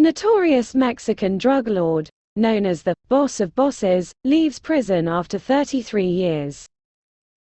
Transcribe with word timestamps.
Notorious 0.00 0.74
Mexican 0.74 1.36
drug 1.36 1.68
lord, 1.68 2.08
known 2.34 2.64
as 2.64 2.82
the 2.82 2.94
boss 3.10 3.38
of 3.38 3.54
bosses, 3.54 4.14
leaves 4.24 4.58
prison 4.58 5.06
after 5.06 5.38
33 5.38 6.06
years. 6.06 6.66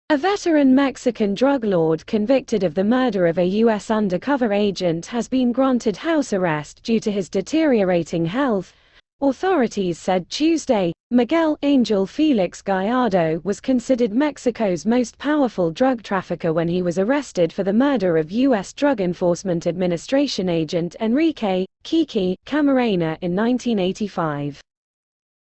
A 0.09 0.17
veteran 0.17 0.73
Mexican 0.73 1.35
drug 1.35 1.63
lord 1.63 2.03
convicted 2.07 2.63
of 2.63 2.73
the 2.73 2.83
murder 2.83 3.27
of 3.27 3.37
a 3.37 3.45
U.S. 3.45 3.91
undercover 3.91 4.53
agent 4.53 5.05
has 5.05 5.27
been 5.27 5.51
granted 5.51 5.97
house 5.97 6.33
arrest 6.33 6.81
due 6.81 6.99
to 6.99 7.11
his 7.11 7.29
deteriorating 7.29 8.25
health, 8.25 8.73
Authorities 9.19 9.97
said 9.97 10.29
Tuesday, 10.29 10.93
Miguel 11.09 11.57
Angel 11.63 12.05
Felix 12.05 12.61
Gallardo 12.61 13.41
was 13.43 13.59
considered 13.59 14.13
Mexico's 14.13 14.85
most 14.85 15.17
powerful 15.17 15.71
drug 15.71 16.03
trafficker 16.03 16.53
when 16.53 16.67
he 16.67 16.83
was 16.83 16.99
arrested 16.99 17.51
for 17.51 17.63
the 17.63 17.73
murder 17.73 18.17
of 18.17 18.31
U.S. 18.31 18.73
Drug 18.73 19.01
Enforcement 19.01 19.65
Administration 19.65 20.49
agent 20.49 20.95
Enrique, 20.99 21.65
Kiki, 21.81 22.37
Camarena 22.45 23.17
in 23.21 23.35
1985. 23.35 24.61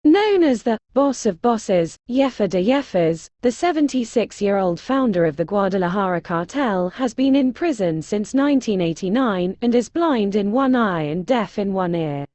Known 0.06 0.44
as 0.44 0.64
the 0.64 0.78
boss 0.94 1.26
of 1.26 1.42
bosses, 1.42 1.98
Jefe 2.10 2.48
de 2.48 2.64
Jefes, 2.64 3.30
the 3.42 3.50
76-year-old 3.50 4.80
founder 4.80 5.26
of 5.26 5.36
the 5.36 5.44
Guadalajara 5.44 6.22
cartel 6.22 6.88
has 6.92 7.14
been 7.14 7.36
in 7.36 7.52
prison 7.52 8.02
since 8.02 8.34
1989 8.34 9.58
and 9.62 9.76
is 9.76 9.90
blind 9.90 10.38
in 10.38 10.54
one 10.54 10.76
eye 10.76 11.02
and 11.02 11.26
deaf 11.26 11.60
in 11.60 11.74
one 11.74 11.94
ear. 11.94 12.26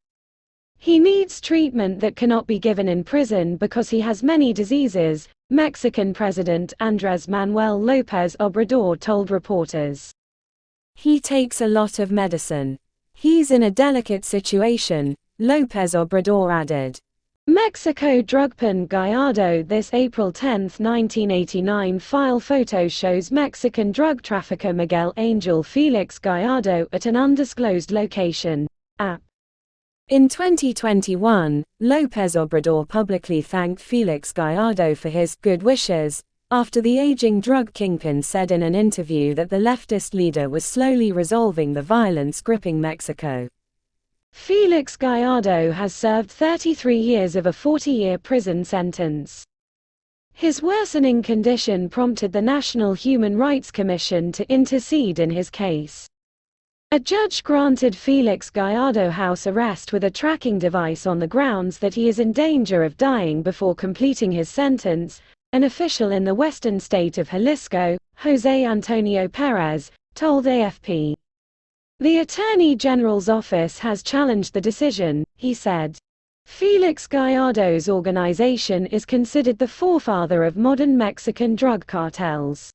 He 0.82 0.98
needs 0.98 1.42
treatment 1.42 2.00
that 2.00 2.16
cannot 2.16 2.46
be 2.46 2.58
given 2.58 2.88
in 2.88 3.04
prison 3.04 3.58
because 3.58 3.90
he 3.90 4.00
has 4.00 4.22
many 4.22 4.54
diseases, 4.54 5.28
Mexican 5.50 6.14
President 6.14 6.72
Andrés 6.80 7.28
Manuel 7.28 7.78
López 7.78 8.34
Obrador 8.38 8.98
told 8.98 9.30
reporters. 9.30 10.10
He 10.94 11.20
takes 11.20 11.60
a 11.60 11.66
lot 11.66 11.98
of 11.98 12.10
medicine. 12.10 12.78
He's 13.12 13.50
in 13.50 13.64
a 13.64 13.70
delicate 13.70 14.24
situation, 14.24 15.14
López 15.38 15.94
Obrador 15.94 16.50
added. 16.50 16.98
Mexico 17.46 18.22
drugpin 18.22 18.88
Gallardo 18.88 19.62
This 19.62 19.92
April 19.92 20.32
10, 20.32 20.62
1989 20.62 21.98
file 21.98 22.40
photo 22.40 22.88
shows 22.88 23.30
Mexican 23.30 23.92
drug 23.92 24.22
trafficker 24.22 24.72
Miguel 24.72 25.12
Angel 25.18 25.62
Felix 25.62 26.18
Gallardo 26.18 26.86
at 26.94 27.04
an 27.04 27.16
undisclosed 27.16 27.92
location. 27.92 28.66
App. 28.98 29.20
In 30.10 30.28
2021, 30.28 31.62
López 31.80 32.34
Obrador 32.34 32.88
publicly 32.88 33.40
thanked 33.40 33.80
Felix 33.80 34.32
Gallardo 34.32 34.92
for 34.92 35.08
his 35.08 35.36
good 35.36 35.62
wishes, 35.62 36.20
after 36.50 36.80
the 36.80 36.98
aging 36.98 37.40
drug 37.40 37.72
kingpin 37.74 38.20
said 38.20 38.50
in 38.50 38.64
an 38.64 38.74
interview 38.74 39.34
that 39.34 39.50
the 39.50 39.56
leftist 39.56 40.12
leader 40.12 40.48
was 40.48 40.64
slowly 40.64 41.12
resolving 41.12 41.72
the 41.72 41.80
violence 41.80 42.40
gripping 42.42 42.80
Mexico. 42.80 43.48
Felix 44.32 44.96
Gallardo 44.96 45.70
has 45.70 45.94
served 45.94 46.32
33 46.32 46.98
years 46.98 47.36
of 47.36 47.46
a 47.46 47.52
40-year 47.52 48.18
prison 48.18 48.64
sentence. 48.64 49.44
His 50.32 50.60
worsening 50.60 51.22
condition 51.22 51.88
prompted 51.88 52.32
the 52.32 52.42
National 52.42 52.94
Human 52.94 53.36
Rights 53.36 53.70
Commission 53.70 54.32
to 54.32 54.52
intercede 54.52 55.20
in 55.20 55.30
his 55.30 55.50
case. 55.50 56.09
A 56.92 56.98
judge 56.98 57.44
granted 57.44 57.94
Felix 57.94 58.50
Gallardo 58.50 59.10
house 59.10 59.46
arrest 59.46 59.92
with 59.92 60.02
a 60.02 60.10
tracking 60.10 60.58
device 60.58 61.06
on 61.06 61.20
the 61.20 61.28
grounds 61.28 61.78
that 61.78 61.94
he 61.94 62.08
is 62.08 62.18
in 62.18 62.32
danger 62.32 62.82
of 62.82 62.96
dying 62.96 63.42
before 63.42 63.76
completing 63.76 64.32
his 64.32 64.48
sentence. 64.48 65.22
An 65.52 65.62
official 65.62 66.10
in 66.10 66.24
the 66.24 66.34
western 66.34 66.80
state 66.80 67.16
of 67.16 67.28
Jalisco, 67.28 67.96
Jose 68.16 68.64
Antonio 68.64 69.28
Perez, 69.28 69.92
told 70.16 70.46
AFP. 70.46 71.14
The 72.00 72.18
Attorney 72.18 72.74
General's 72.74 73.28
office 73.28 73.78
has 73.78 74.02
challenged 74.02 74.52
the 74.52 74.60
decision, 74.60 75.22
he 75.36 75.54
said. 75.54 75.96
Felix 76.46 77.06
Gallardo's 77.06 77.88
organization 77.88 78.86
is 78.86 79.04
considered 79.04 79.58
the 79.58 79.68
forefather 79.68 80.42
of 80.42 80.56
modern 80.56 80.98
Mexican 80.98 81.54
drug 81.54 81.86
cartels. 81.86 82.72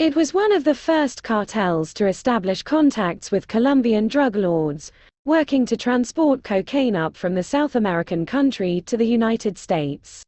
It 0.00 0.16
was 0.16 0.32
one 0.32 0.50
of 0.50 0.64
the 0.64 0.74
first 0.74 1.22
cartels 1.22 1.92
to 1.92 2.06
establish 2.06 2.62
contacts 2.62 3.30
with 3.30 3.46
Colombian 3.46 4.08
drug 4.08 4.34
lords, 4.34 4.90
working 5.26 5.66
to 5.66 5.76
transport 5.76 6.42
cocaine 6.42 6.96
up 6.96 7.18
from 7.18 7.34
the 7.34 7.42
South 7.42 7.76
American 7.76 8.24
country 8.24 8.80
to 8.86 8.96
the 8.96 9.04
United 9.04 9.58
States. 9.58 10.24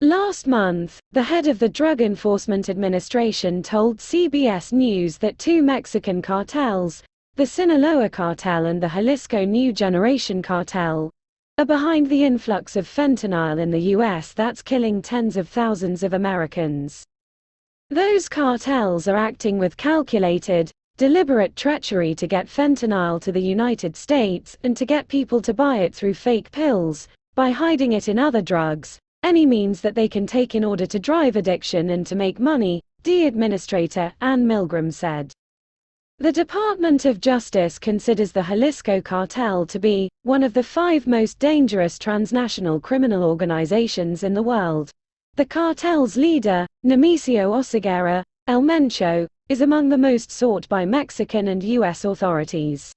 Last 0.00 0.46
month, 0.46 1.00
the 1.10 1.24
head 1.24 1.48
of 1.48 1.58
the 1.58 1.68
Drug 1.68 2.02
Enforcement 2.02 2.68
Administration 2.68 3.64
told 3.64 3.98
CBS 3.98 4.72
News 4.72 5.18
that 5.18 5.40
two 5.40 5.60
Mexican 5.60 6.22
cartels, 6.22 7.02
the 7.34 7.46
Sinaloa 7.46 8.08
cartel 8.08 8.66
and 8.66 8.80
the 8.80 8.90
Jalisco 8.90 9.44
New 9.44 9.72
Generation 9.72 10.40
cartel, 10.40 11.10
are 11.58 11.66
behind 11.66 12.08
the 12.08 12.22
influx 12.22 12.76
of 12.76 12.86
fentanyl 12.86 13.58
in 13.58 13.72
the 13.72 13.90
U.S. 13.96 14.32
that's 14.32 14.62
killing 14.62 15.02
tens 15.02 15.36
of 15.36 15.48
thousands 15.48 16.04
of 16.04 16.12
Americans. 16.12 17.04
Those 17.94 18.28
cartels 18.28 19.06
are 19.06 19.14
acting 19.14 19.56
with 19.56 19.76
calculated, 19.76 20.68
deliberate 20.96 21.54
treachery 21.54 22.12
to 22.16 22.26
get 22.26 22.48
fentanyl 22.48 23.20
to 23.20 23.30
the 23.30 23.40
United 23.40 23.94
States 23.94 24.58
and 24.64 24.76
to 24.76 24.84
get 24.84 25.06
people 25.06 25.40
to 25.40 25.54
buy 25.54 25.76
it 25.76 25.94
through 25.94 26.14
fake 26.14 26.50
pills, 26.50 27.06
by 27.36 27.50
hiding 27.50 27.92
it 27.92 28.08
in 28.08 28.18
other 28.18 28.42
drugs, 28.42 28.98
any 29.22 29.46
means 29.46 29.80
that 29.80 29.94
they 29.94 30.08
can 30.08 30.26
take 30.26 30.56
in 30.56 30.64
order 30.64 30.86
to 30.86 30.98
drive 30.98 31.36
addiction 31.36 31.90
and 31.90 32.04
to 32.08 32.16
make 32.16 32.40
money, 32.40 32.82
D. 33.04 33.28
Administrator 33.28 34.12
Anne 34.20 34.44
Milgram 34.44 34.92
said. 34.92 35.32
The 36.18 36.32
Department 36.32 37.04
of 37.04 37.20
Justice 37.20 37.78
considers 37.78 38.32
the 38.32 38.42
Jalisco 38.42 39.00
cartel 39.02 39.66
to 39.66 39.78
be 39.78 40.10
one 40.24 40.42
of 40.42 40.52
the 40.52 40.64
five 40.64 41.06
most 41.06 41.38
dangerous 41.38 42.00
transnational 42.00 42.80
criminal 42.80 43.22
organizations 43.22 44.24
in 44.24 44.34
the 44.34 44.42
world. 44.42 44.90
The 45.36 45.44
cartel's 45.44 46.16
leader, 46.16 46.64
Nemesio 46.84 47.54
Oseguera, 47.54 48.22
El 48.46 48.62
Mencho, 48.62 49.26
is 49.48 49.62
among 49.62 49.88
the 49.88 49.98
most 49.98 50.30
sought 50.30 50.68
by 50.68 50.84
Mexican 50.84 51.48
and 51.48 51.60
U.S. 51.60 52.04
authorities. 52.04 52.92